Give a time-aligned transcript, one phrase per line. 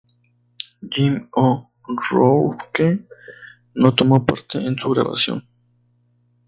[0.91, 2.97] Jim O'Rourke
[3.75, 5.47] no tomó parte en su grabación.